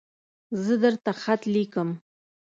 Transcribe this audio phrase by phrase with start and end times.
[0.63, 1.89] زه درته خط لیکم